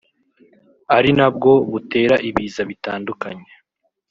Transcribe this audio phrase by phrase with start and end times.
[0.97, 3.51] ari na bwo butera ibiza bitandukanye